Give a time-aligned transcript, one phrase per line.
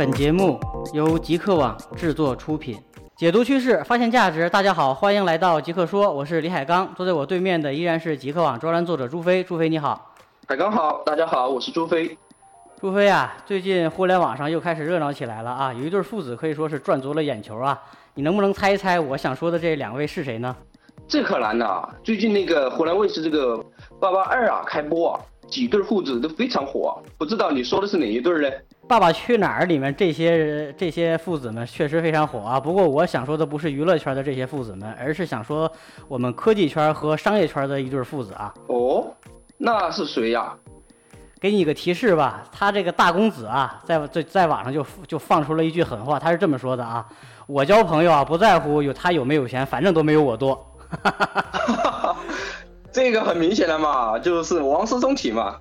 [0.00, 0.58] 本节目
[0.94, 2.74] 由极客网制作出品，
[3.16, 4.48] 解读趋势，发现价值。
[4.48, 9.44] 大家好，欢迎来到极客说，我是李海刚，坐在我对面的依然是极客网专栏作者朱飞。
[9.44, 10.14] 朱飞你好，
[10.48, 12.16] 海刚好，大家好，我是朱飞。
[12.80, 17.78] 朱飞啊，最近互联网上又开始热闹起来了啊，有一对父子可以说是赚足了眼球啊。
[18.14, 20.56] 你能不能猜一猜我想说的这两位是谁呢？
[21.06, 23.54] 这可难了，最近那个湖南卫视这个
[24.00, 25.20] 《爸爸二》啊开播啊。
[25.50, 28.48] 几对父子都非常火，不知道你说的是哪一对呢？
[28.86, 32.58] 《爸爸去哪儿》里面这些这些父子们确实非常火啊。
[32.58, 35.70] 不过我想说的不是娱乐圈的这些父子们，而是想说
[36.08, 38.54] 我们科技圈和商业圈的一对父子啊。
[38.68, 39.12] 哦，
[39.58, 40.54] 那是谁呀？
[41.40, 47.06] 给你一个提示吧，他这个大公子啊，在在在网上就就放出了一句狠话，他是这么说的啊：
[47.46, 50.66] 我交朋友啊，不在乎有他有没有钱，反正都没有我多。
[52.92, 55.56] 这个很明显的嘛，就是王思聪体嘛，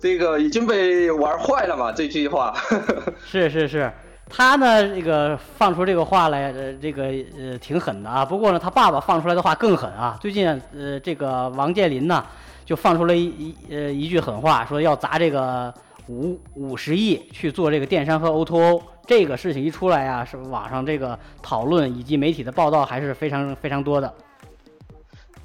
[0.00, 2.54] 这个已经被玩坏了嘛，这句话。
[3.24, 3.92] 是是是，
[4.28, 7.04] 他呢这个放出这个话来，呃，这个
[7.38, 8.24] 呃挺狠的啊。
[8.24, 10.18] 不过呢，他爸爸放出来的话更狠啊。
[10.20, 12.24] 最近呃，这个王健林呢
[12.64, 15.72] 就放出了一一呃一句狠话，说要砸这个
[16.08, 18.82] 五五十亿去做这个电商和 O2O。
[19.04, 24.12] 这个事情一出来啊，是网上这个讨论以及媒体的报道还是非常非常多的。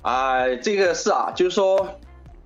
[0.07, 1.85] 哎，这个是啊，就是说，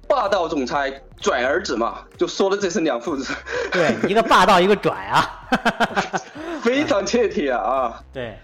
[0.08, 3.32] 霸道总裁拽儿子嘛，就说的这是两父子。
[3.72, 5.46] 对，一个霸道，一个拽啊，
[6.64, 8.04] 非常切题啊啊。
[8.12, 8.40] 对，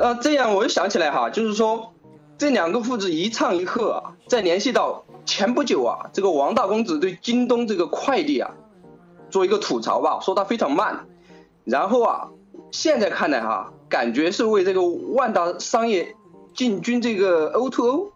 [0.00, 1.92] 啊，这样我又想起来哈，就是说，
[2.38, 8.52] 这两个父子一唱一和啊，再联系到前不久啊，这个王大公子对京东这个快递啊，
[9.28, 11.04] 做一个吐槽吧，说他非常慢，
[11.64, 12.28] 然后啊，
[12.70, 16.16] 现在看来哈，感觉是为这个万达商业
[16.54, 18.12] 进军这个 O to O。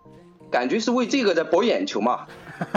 [0.53, 2.27] 感觉是为这个在博眼球嘛？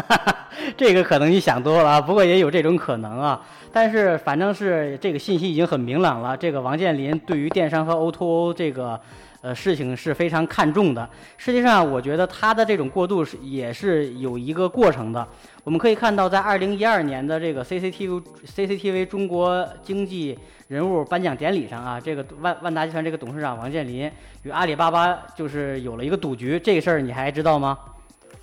[0.75, 3.45] 这个可能你想多了，不过也有这种可能啊。
[3.71, 8.99] 但是反正是这个信息已经很明朗了，这个王健林对于电商和 O2O 这个。
[9.45, 11.07] 呃，事情是非常看重的。
[11.37, 15.27] 实际上，我觉得他的这种过渡是也是有一个过程的。
[15.63, 20.35] 我们可以看到，在二零一二年的这个 CCTV CCTV 中国经济
[20.67, 24.11] 人物颁奖典礼上啊，这个万万达集团这个董事长王健林
[24.41, 27.77] 与阿里巴巴就是有了一个赌局，这个事儿你还知道吗？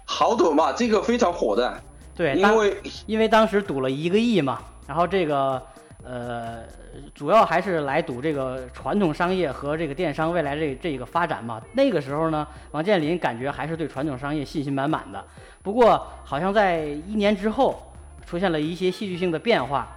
[0.04, 1.76] 好赌嘛，这个非常火的。
[2.14, 2.76] 对，因为
[3.06, 5.60] 因为当时赌了一个亿嘛，然后这个。
[6.04, 6.62] 呃，
[7.14, 11.62] 主要还是来赌这个传统商业和这个电商未来这这个发展嘛。
[11.74, 15.24] 那个时候呢，王健林感觉还是对传统商业信心满满的。
[15.62, 17.80] 不过，好像在一年之后，
[18.26, 19.88] 出现了一些戏剧性的变化。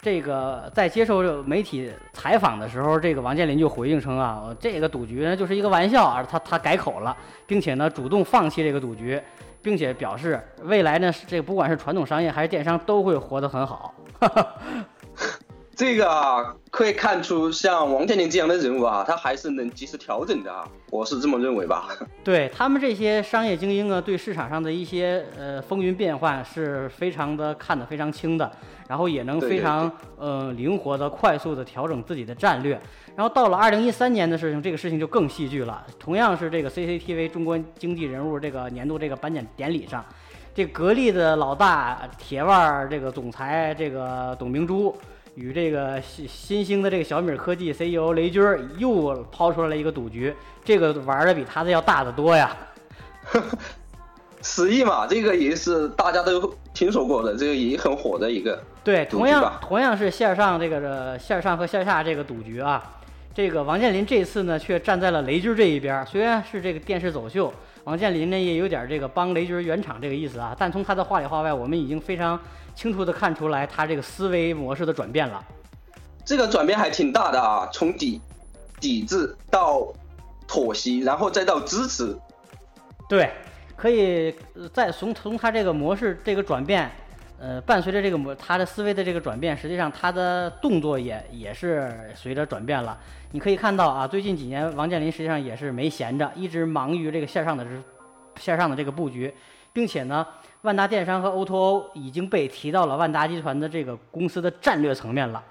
[0.00, 9.22] 这个在接受媒体采访的时候，这个王健林就回应称啊，这个赌局呢就是一个玩笑啊，他他改口了，并且呢主动放弃这个赌局，
[9.62, 13.94] 并且表示未来呢这个不管是传统商业还是电商都会活得很好。
[15.74, 21.88] 这个啊，可以看出像王健林这样的人物啊，他还是能及时调整的啊，我是这么认为吧。
[22.22, 28.50] 对他们这些商业精英啊，对市场上的一些呃风云变幻是非常的看得非常清的，
[28.86, 32.78] 然后也能非常呃灵活的、快速的调整自己的战略。
[33.16, 35.84] 然后到了二零一三年的事情，这个事情就更戏剧了。
[35.98, 40.04] 同样是这个 CCTV 中国经济人物这个年度这个颁奖典礼上，
[40.54, 44.94] 这格力的老大铁腕这个总裁这个董明珠。
[45.34, 48.42] 与这个新新兴的这个小米科技 CEO 雷军
[48.76, 50.34] 又抛出来了一个赌局，
[50.64, 52.56] 这个玩的比他的要大得多呀。
[54.42, 58.60] 十亿嘛，这个也是大家都听说过的，这个也很火的一个。
[58.84, 62.82] 对，同样同样是线上这个线上和线下这个赌局啊，
[63.34, 67.52] 这个王健林这次呢却站在了雷军这一边，虽然是这个电视走秀。
[67.84, 72.38] 王健林呢也有点这个帮雷军圆场这个意思啊，但从他的话里话外，我们已经非常
[72.74, 75.42] 清楚的看出来他这个思维模式的转变了。
[76.24, 78.20] 这个转变还挺大的啊，从抵
[78.78, 79.92] 抵制到
[80.46, 82.16] 妥协，然后再到支持。
[83.08, 83.30] 对，
[83.74, 84.32] 可以
[84.72, 86.88] 再从从他这个模式这个转变。
[87.44, 92.96] 呃，伴随着这个模，他的思维的这个转变，实际上他的动作也也是随着转变了。
[93.32, 97.66] 你可以看到啊，最近几年王健林实际上也是没闲着，一直忙于这个线上的
[98.36, 99.34] 线上的这个布局，
[99.72, 100.24] 并且呢，
[100.60, 105.42] 万达电商和 O2O 已经被提到了万达集团的这个公司的战略层面了。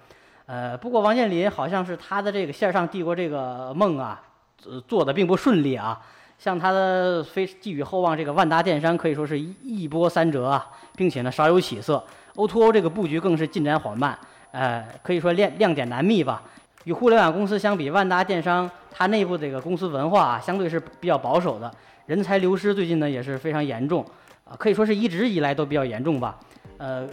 [0.45, 4.23] 呃，不过王健林好像是他的这个线上帝国这个梦啊，
[4.87, 6.01] 做的并不顺利啊。
[6.41, 12.03] 像他的非寄予厚望，这个万达电商可以说是一波三折啊，并且呢少有起色。
[12.33, 14.17] O2O 这个布局更是进展缓慢，
[14.49, 16.41] 呃，可以说亮亮点难觅吧。
[16.85, 21.71] 与互联网公司相比，万达电商它内部这个公司文化啊，相对是比较保守的，
[22.07, 24.03] 人才流失最近呢也是非常严重，
[24.43, 26.39] 啊，可以说是一直以来都比较严重吧。
[26.79, 27.07] 呃，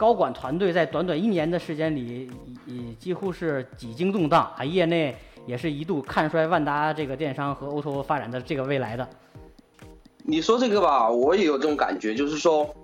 [0.00, 2.26] 高管团队在短短一年的时间里，
[2.64, 5.14] 已几乎是几经动荡啊，业内
[5.44, 9.06] 也是一度看衰万达这个电商和 O2O 发展的这个未来的。
[10.24, 12.74] 你说这个吧，我也有这种感觉，就是说，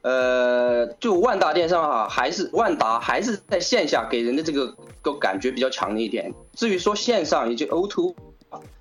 [0.00, 6.32] 呃，就万达电商啊，还是万达还是在线下给人的这个个感觉比较强烈一点。
[6.54, 8.14] 至于说线上以及 O2O，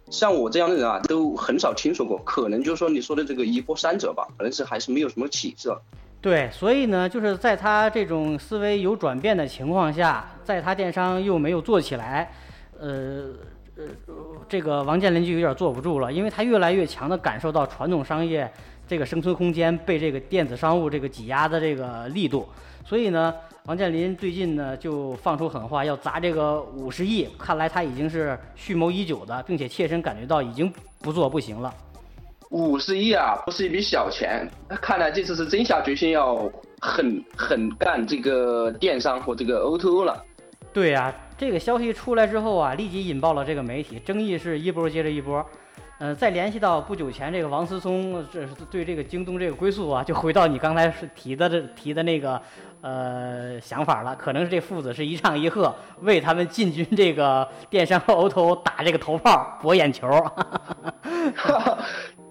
[0.09, 5.81] 像我这样的人啊，都很少听说过，可能就是说你说的这个一波三折吧，可能是还是没有什么起色。
[6.23, 12.31] 对，所以呢，就是在他这种思维有转变的情况下，在他电商又没有做起来，
[12.79, 13.29] 呃。
[13.75, 13.83] 呃，
[14.47, 18.47] 这个王健林就有点坐不住了，因为他越来越强的感受到传统商业
[18.87, 22.47] 这个生存空间被这个电子商务这个挤压的这个力度，
[22.85, 23.33] 所以呢，
[23.65, 30.71] 王健林最近呢就放出狠话，要砸这个五十亿，看来他已经是蓄谋已久的，并且切身感觉到已经
[31.01, 31.73] 不做不行了。
[32.53, 34.47] 五十亿啊，不是一笔小钱，
[34.79, 36.47] 看来这次是真下决心要
[36.79, 40.23] 狠狠干这个电商和这个 O2O 了。
[40.71, 41.13] 对呀。
[41.35, 45.43] 这个消息出来之后啊，立即引爆了这个媒体，争议是一波接着一波。
[45.99, 52.39] 嗯，再联系到不久前这个王思聪，这是对这个京东这个归宿啊，就回到你刚才是提的这提的那个
[52.81, 60.07] 呃想法了，可能是这父子是一唱一和，为他们进军这个电商和 O2O 打这个头炮博眼球。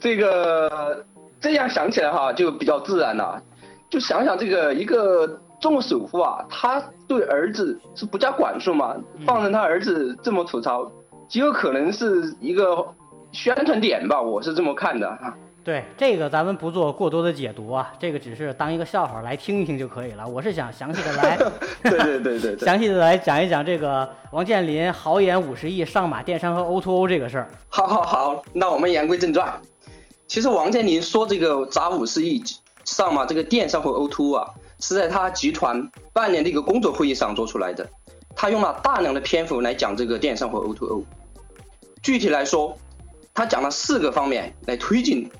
[0.02, 1.02] 这个
[1.40, 3.40] 这样想起来哈，就比较自然了。
[3.88, 5.40] 就想想这个一个。
[5.62, 8.96] 中国首富啊，他对儿子是不加管束嘛？
[9.25, 10.90] 放任他儿子这么吐槽，
[11.28, 12.84] 极有可能是一个
[13.31, 14.20] 宣传点吧？
[14.20, 15.32] 我是这么看的啊。
[15.62, 20.26] 对这个，咱们不做过多的解读啊，这个只是当一个笑话来听一听就可以了。
[20.26, 21.38] 我是想详细的来，
[21.88, 27.48] 对对对对，详细的来讲一讲这个王健林豪言五十亿上马电商和 O2O 这个事儿。
[27.69, 29.48] 好好好，那我们言归正传。
[30.32, 32.43] 其实王健林说这个砸五十亿
[32.87, 34.49] 上嘛这个电商和 O two 啊。
[34.81, 37.87] 是在他集团半年的一个工作会议上做出来的，
[38.34, 41.05] 他用了大量的篇幅来讲这个电商和 O two O。
[42.02, 42.79] 具体来说，
[43.34, 45.31] 他讲了四个方面来推进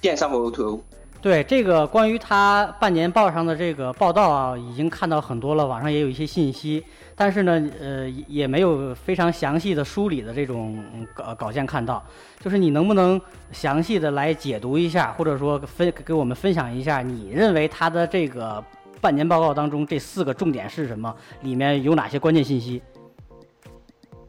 [0.00, 0.80] 电商和 O two O。
[1.26, 6.84] 对这个关于他半年报上的这个报道啊，已经看到很多了，网上也有一些信息。
[7.16, 10.80] 但是呢，呃，也没有非常详细的梳理的这种
[11.12, 12.00] 稿稿件看到，
[12.38, 13.20] 就是你能不能
[13.50, 18.62] 详细的来解读一下，或者说分给我们分享一下，你认为他的这个
[19.00, 21.12] 半年报告当中这四个重点是什么？
[21.42, 22.80] 里面有哪些关键信息？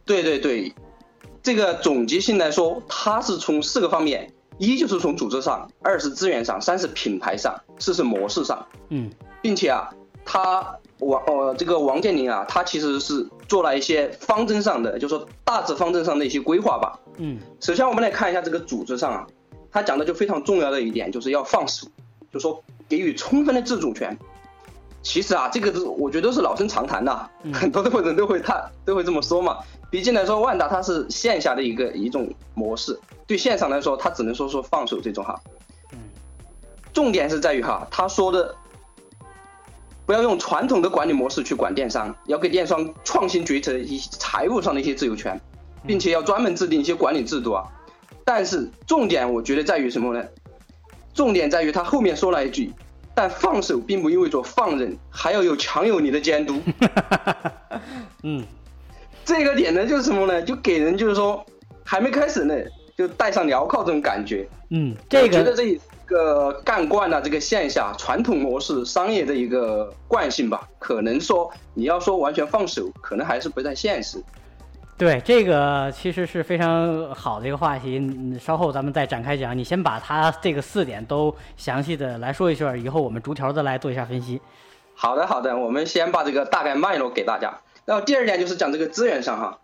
[0.04, 0.74] 对对对，
[1.44, 8.66] 这个总结性来说，它是从四个方面：一就是从组织上，二是资源上，三是品牌上，四是模式上。
[8.90, 9.10] 嗯，
[9.42, 9.90] 并且啊，
[10.24, 10.78] 他。
[11.00, 17.00] 王呃，这个王健林啊，他其实是做了一些方针上的，就说大致方针上的一些规划吧。
[17.18, 19.28] 嗯，首先我们来看一下这个组织上啊，
[19.72, 21.86] 他讲的就非常重要的一点，就是要放手，
[22.34, 24.18] 就说给予充分的自主权。
[25.08, 29.58] 其实啊，这个是我觉得都是老生常谈的，很多的人都会他都会这么说嘛。
[29.90, 35.40] 毕竟来说，万达它是线下的一个一种模式，对线上来说，他只能说说放手这种哈。
[35.94, 36.00] 嗯，
[36.92, 38.54] 重点是在于哈，他说的。
[40.06, 45.40] 不要用传统的管理模式去管电商，要给电商创新决策一些财务上的一些自由权，
[45.86, 47.66] 并且要专门制定一些管理制度啊。
[48.24, 50.26] 但是重点我觉得在于什么呢？
[51.14, 52.72] 重点在于他后面说了一句
[53.18, 56.62] ：“但放手并不意味着放任，还要有强有力的监督。
[58.22, 58.46] ”嗯，
[59.26, 60.40] 这个点呢就是什么呢？
[60.44, 61.44] 就给人就是说
[61.84, 62.54] 还没开始呢，
[62.96, 64.48] 就带上镣铐这种感觉。
[64.70, 65.82] 嗯，这个觉得这一。
[66.08, 74.18] 个干惯了这个线下传统模式商业的一个惯性吧，可能说你要说完全放手，可能还是不太现实。
[74.98, 78.02] 对，这个其实是非常好的一个话题，
[78.40, 79.56] 稍后咱们再展开讲。
[79.56, 84.42] 你先把它这个四点都详细的来说一说，以后我们逐条的来做一下分析。
[84.96, 87.60] 好的，好的，我们先把这个大概脉络给大家。
[87.86, 89.60] 然后第二点就是讲这个资源上哈，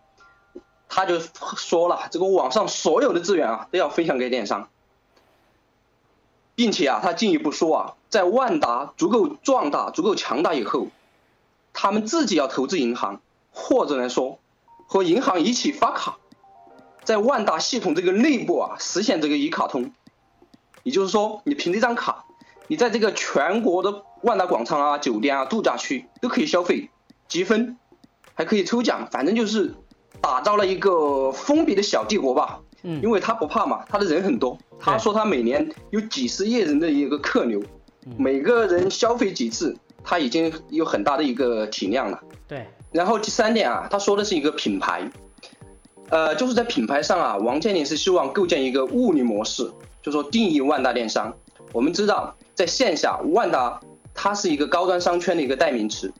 [0.88, 4.68] 他就说了，这个网上所有的资源啊都要分享给电商。
[6.54, 10.86] 并且啊，他进一步说啊，在万达足够壮大、足够强大以后，
[11.72, 14.38] 他们自己要投资银行，或者来说
[14.86, 16.18] 和银行一起发卡，
[17.02, 19.92] 在万达系统这个内部啊实现这个一卡通。
[20.82, 22.26] 也就是说，你凭这张卡，
[22.68, 26.90] 你在这个全国的万达广场啊、酒店啊、度假区都可以消费、
[27.26, 27.78] 积分，
[28.34, 29.74] 还可以抽奖，反正就是
[30.20, 32.60] 打造了一个封闭的小帝国吧。
[32.82, 34.58] 嗯，因为他不怕嘛，他的人很多。
[34.78, 37.62] 他说他每年有几十亿人的一个客流，
[38.18, 39.74] 每个人消费几次，
[40.04, 42.20] 他已经有很大的一个体量了。
[42.46, 42.66] 对。
[42.92, 45.10] 然后第三点啊，他说的是一个品牌，
[46.10, 49.68] 呃，就是在品牌上啊，王健林是希望构建一个物理模式，
[50.00, 51.34] 就说定义万达电商。
[51.72, 53.80] 我们知道，在线下，万达
[54.14, 56.12] 它是一个高端商圈的一个代名词，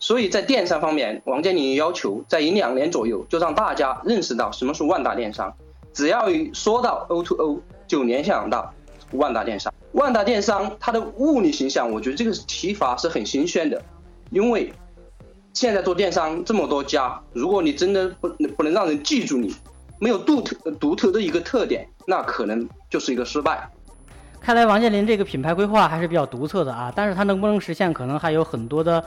[0.00, 5.50] 所以在电商方面，王健林要求在一两年左右就让大家认识到什么是万达电商。
[5.94, 8.74] 只要一说到 O to O 就联想到
[9.12, 9.72] 万达电商。
[9.92, 13.82] 万达电商它的物理形象，我觉得这个提法是很新鲜的，
[14.30, 14.72] 因为
[15.52, 19.54] 现在做电商这么多家，如果你真的不不能让人记住你，
[19.98, 23.68] 没有独特独特的一个特点，那可能就是一个失败。
[24.40, 29.04] 看来王健林这个品牌规划还是比较独特的啊，但是它能不能实现，可能还有很多的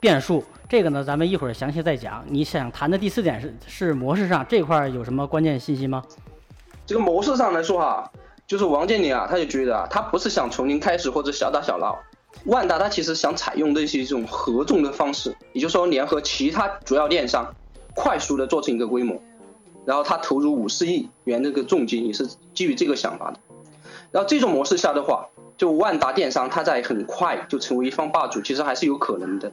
[0.00, 0.42] 变数。
[0.68, 2.24] 这个呢，咱们一会儿详细再讲。
[2.26, 6.02] 你想谈的第四点是是模式上这块有什么关键信息吗？
[6.84, 8.10] 这个模式上来说哈，
[8.52, 11.98] 就是王健林啊，他就觉得啊，他不是想从零开始或者小打小闹。
[12.44, 17.54] 万达他其实想采用的是一种合纵的方式，也就是说联合其他主要电商，
[17.94, 19.18] 快速的做成一个规模。
[19.86, 23.40] 然后他投入五十亿元这个重金，也是基于这个想法的。
[24.10, 29.50] 然后这种模式下的话，就万达电商它在很快就成为一方霸主，其实还是有可能的。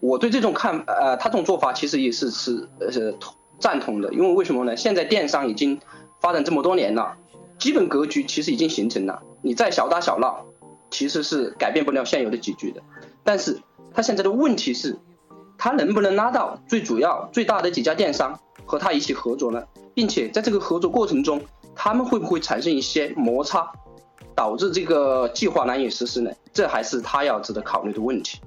[0.00, 2.88] 我对这种看，呃，他这种做法其实也是是呃
[3.60, 4.76] 赞同的，因为为什么呢？
[4.76, 5.78] 现在电商已经
[6.20, 7.16] 发展这么多年了，
[7.58, 10.44] 基本格局其实已经形成了，你再小打小闹，
[10.90, 12.82] 其实是改变不了现有的格局的。
[13.24, 13.60] 但是
[13.92, 14.96] 他现在的问题是，
[15.58, 19.62] 他能不能拉到最主要、最大的几家电商和他一起合作呢？
[19.94, 21.42] 并且在这个合作过程中，
[21.74, 23.68] 他们会不会产生一些摩擦，
[24.36, 26.30] 导致这个计划难以实施呢？
[26.52, 28.40] 这还是他要值得考虑的问题。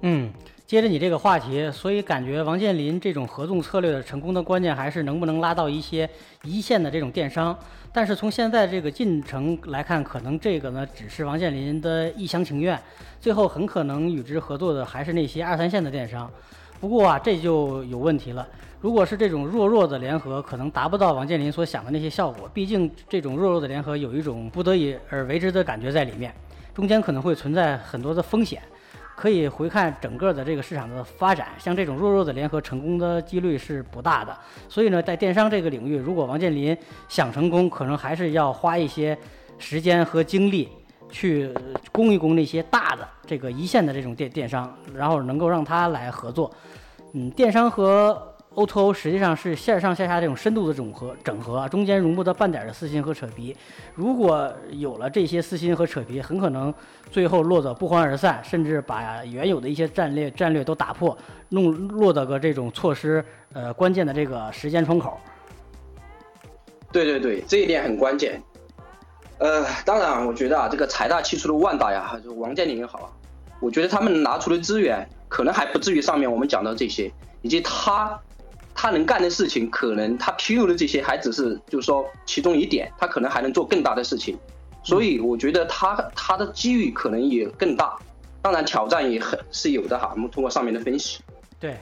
[0.00, 0.32] 嗯，
[0.66, 6.10] 接着你这个话题，所以感觉王健林这种合纵策略的成功的关键还是能不能拉到一些
[6.42, 7.56] 一线的这种电商。
[7.92, 12.76] 但是从现在这个进程来看，可能这个呢只是王健林的一厢情愿，
[13.20, 16.28] 最后很可能与之合作的还是那些二三线的电商。
[16.80, 18.44] 不过啊，这就有问题了。
[18.80, 22.50] 如果是这种弱弱的联合，可能达不到王健林所想的那些效果。
[22.52, 26.34] 毕竟这种弱弱的联合有一种不得已而为之的感觉在里面，
[26.74, 28.60] 中间可能会存在很多的风险。
[29.16, 34.36] 可以回看整个的这个市场的发展，像这种弱弱的联合成功的几率是不大的。
[34.68, 36.76] 所以呢，在电商这个领域，如果王健林
[37.08, 39.16] 想成功，可能还是要花一些
[39.58, 40.68] 时间和精力
[41.10, 41.50] 去
[41.90, 46.52] 攻一攻那些大的这个一线的这种电电商，然后能够让他来合作。
[47.12, 53.54] 嗯，电商和 O2O 实际上是线上线下这种深度的整合，整合啊中间容不得半点的私心和扯皮。
[53.94, 56.72] 如果有了这些私心和扯皮，很可能
[57.10, 61.16] 最后落得不欢而散，甚至把原有的一些战略战略都打破，
[61.50, 63.22] 弄落得个这种措施
[63.52, 65.20] 呃关键的这个时间窗口。
[66.90, 68.42] 对对对，这一点很关键。
[69.36, 73.14] 呃，当然，我觉得啊，这个财大气粗的万达呀，还是王健林也好，
[73.60, 78.18] 我觉得他们拿出的资源可能还不至于上面我们讲到这些，以及他。
[78.76, 84.38] 他能干的事情，可能他披露的这些还只是，就是说其中一点，他可能还能做更大的事情，
[84.84, 87.96] 所以我觉得他他的机遇可能也更大，
[88.42, 90.12] 当然挑战也很是有的哈。
[90.14, 91.20] 我们通过上面的分析，
[91.58, 91.74] 对，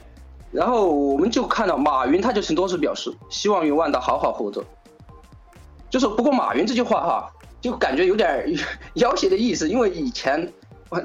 [0.53, 4.65] 然后我们就看到马云他就曾多次表示希望与万达好好合作，
[5.91, 8.47] 就是不过马云这句话哈，就感觉有点
[8.95, 10.49] 要挟的意思，因为以前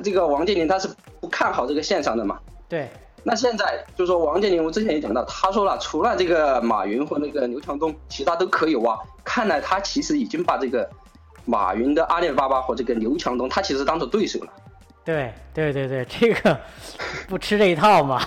[0.03, 0.87] 这个王健林他是
[1.19, 2.87] 不看好这个线上的嘛，对。
[3.23, 8.99] 那现在就是说，王健林，我之前也讲到，他说了，除了这个马云和那个刘强东，其他都可以挖。
[9.23, 10.89] 看来他其实已经把这个
[11.45, 14.47] 马云的阿里巴巴和这个刘强东，他其实当做对手了。
[15.03, 16.59] 对对对对，这个
[17.27, 18.21] 不吃这一套嘛。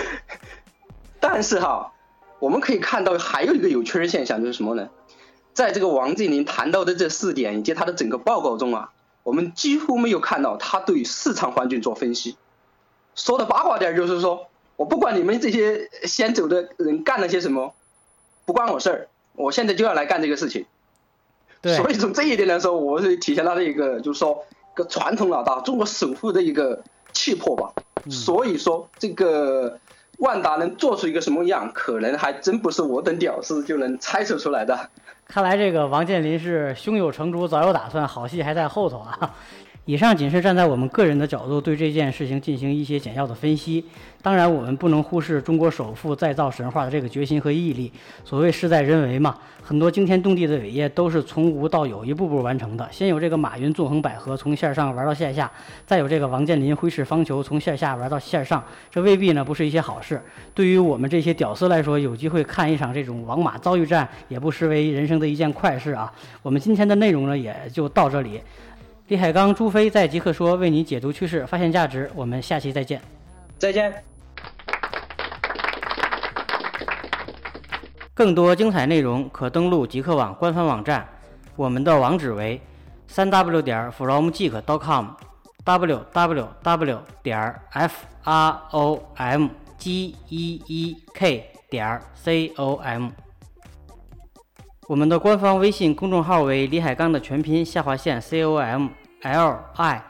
[1.18, 1.92] 但是哈，
[2.38, 4.88] 我们可以看到还有一个有趣的现象，就是什么呢？
[5.52, 8.90] 在这个王健林谈到的这四点以及他的整个报告中啊，
[9.22, 12.36] 我们几乎没有看到他对市场环境做分析。
[13.20, 14.46] 说的八卦点就是说，
[14.76, 17.74] 我不管你们这些先走的人干了些什么，
[18.46, 20.64] 不关我事儿，我现在就要来干这个事情。
[21.60, 21.76] 对。
[21.76, 24.42] 所以从这一点来说，我是体现他的一个，就是说，
[24.74, 27.70] 个传统老大、中国首富的一个气魄吧。
[28.10, 29.78] 所以说，这个
[30.16, 34.88] 万达能做出一个什么样，可能还真不是我等屌丝就能猜测出来的。
[35.28, 39.34] 看来这个王健林是胸有成竹，早有打算，好戏还在后头啊。
[39.86, 43.84] 以上仅是站在我们个人的角度对这件事情进行一些简要的分析。
[44.22, 47.90] 当然，我们不能忽视中国首富再造神话的这个决心和毅力。
[48.22, 52.86] 所谓事在人为嘛，很多惊天动地的伟业都是从无到有，一步步完成的。
[52.92, 55.50] 先有这个马云纵横捭阖，从线上玩到线下；
[55.86, 58.62] 再有这个王健林挥斥方遒，从线下玩到线上。
[58.90, 60.20] 这未必呢不是一些好事。
[60.54, 66.12] 对于我们这些屌丝来说，有机会看一场这种王马遭遇战，也不失为人生的一件快事啊。
[66.42, 68.38] 我们今天的内容呢，也就到这里。
[69.10, 72.08] 李海刚、朱飞在极客说为你解读趋势，发现价值。
[72.14, 73.02] 我们下期再见，
[73.58, 73.92] 再见。
[78.14, 81.08] 更多精彩内容可登录极客网官方网站，
[81.56, 82.60] 我们的网址为
[83.08, 92.00] 三 w 点儿 fromgeek.com，w w w 点儿 f r o m g e e k 点儿
[92.14, 93.08] c o m。
[94.86, 98.86] 我们的官方微信公众号为李海刚的全拼下划线 c o m。
[99.22, 100.00] lihaigang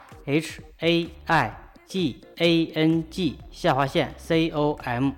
[3.51, 5.13] 下划线 com